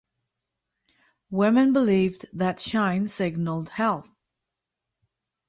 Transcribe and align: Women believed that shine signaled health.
Women 1.29 1.73
believed 1.73 2.25
that 2.33 2.59
shine 2.59 3.07
signaled 3.07 3.69
health. 3.69 4.09